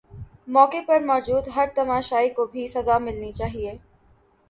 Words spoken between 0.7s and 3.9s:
پر موجود ہر تماشائی کو بھی سزا ملنی چاہیے